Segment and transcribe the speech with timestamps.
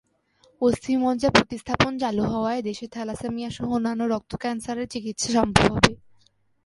[0.61, 5.93] অস্থিমজ্জা প্রতিস্থাপন চালু হওয়ায় দেশে থ্যালাসেমিয়াসহ অন্যান্য রক্ত-ক্যানসারের চিকিৎসা সম্ভব হবে।